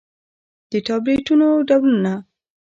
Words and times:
د 0.69 0.73
ټابليټنو 0.85 1.47
ډولونه: 1.67 2.13